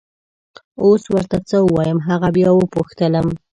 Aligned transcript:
اوس 0.83 1.03
ور 1.13 1.25
ته 1.31 1.37
څه 1.49 1.57
ووایم! 1.63 1.97
هغه 2.09 2.27
بیا 2.35 2.49
وپوښتلم. 2.53 3.27